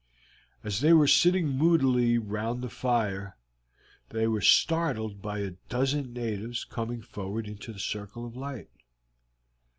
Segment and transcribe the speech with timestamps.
[0.63, 3.37] As they were sitting moodily round the fire
[4.09, 8.71] they were startled by a dozen natives coming forward into the circle of light.